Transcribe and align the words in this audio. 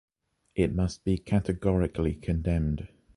It 0.55 0.73
must 0.73 1.03
be 1.03 1.19
categorically 1.19 2.15
condemned. 2.15 2.87